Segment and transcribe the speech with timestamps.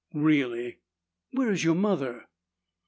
[0.15, 0.79] "Really.
[1.29, 2.25] Where is your mother?"